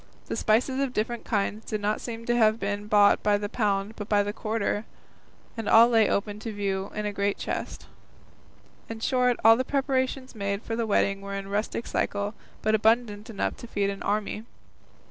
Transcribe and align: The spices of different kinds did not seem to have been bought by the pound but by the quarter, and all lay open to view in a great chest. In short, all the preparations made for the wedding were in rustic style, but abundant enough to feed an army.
The 0.25 0.35
spices 0.35 0.79
of 0.79 0.93
different 0.93 1.25
kinds 1.25 1.63
did 1.63 1.79
not 1.79 2.01
seem 2.01 2.25
to 2.25 2.35
have 2.35 2.59
been 2.59 2.87
bought 2.87 3.21
by 3.21 3.37
the 3.37 3.47
pound 3.47 3.95
but 3.95 4.09
by 4.09 4.23
the 4.23 4.33
quarter, 4.33 4.83
and 5.55 5.69
all 5.69 5.89
lay 5.89 6.09
open 6.09 6.39
to 6.39 6.51
view 6.51 6.91
in 6.95 7.05
a 7.05 7.13
great 7.13 7.37
chest. 7.37 7.85
In 8.89 8.99
short, 8.99 9.37
all 9.45 9.55
the 9.55 9.63
preparations 9.63 10.33
made 10.33 10.63
for 10.63 10.75
the 10.75 10.87
wedding 10.87 11.21
were 11.21 11.35
in 11.35 11.49
rustic 11.49 11.85
style, 11.85 12.33
but 12.63 12.73
abundant 12.73 13.29
enough 13.29 13.57
to 13.57 13.67
feed 13.67 13.91
an 13.91 14.01
army. 14.01 14.43